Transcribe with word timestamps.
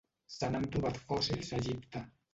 Se 0.35 0.47
n'han 0.53 0.65
trobat 0.77 0.97
fòssils 1.11 1.53
a 1.55 1.61
Egipte. 1.65 2.03